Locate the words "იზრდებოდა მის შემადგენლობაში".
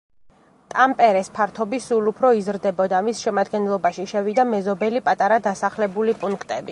2.39-4.07